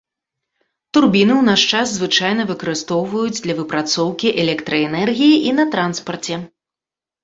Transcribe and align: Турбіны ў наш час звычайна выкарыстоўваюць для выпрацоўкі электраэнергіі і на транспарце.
Турбіны 0.97 1.33
ў 1.35 1.43
наш 1.49 1.61
час 1.73 1.87
звычайна 1.99 2.47
выкарыстоўваюць 2.53 3.37
для 3.45 3.59
выпрацоўкі 3.63 4.35
электраэнергіі 4.49 5.35
і 5.49 5.57
на 5.63 5.73
транспарце. 5.75 6.35